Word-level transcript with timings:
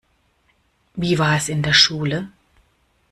Wie 0.95 1.19
war 1.19 1.35
es 1.35 1.47
in 1.47 1.61
der 1.61 1.73
Schule? 1.73 2.29